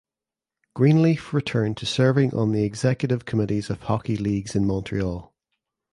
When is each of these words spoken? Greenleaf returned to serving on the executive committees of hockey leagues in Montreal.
Greenleaf 0.73 1.31
returned 1.31 1.77
to 1.77 1.85
serving 1.85 2.33
on 2.33 2.53
the 2.53 2.63
executive 2.63 3.23
committees 3.25 3.69
of 3.69 3.81
hockey 3.81 4.17
leagues 4.17 4.55
in 4.55 4.65
Montreal. 4.65 5.31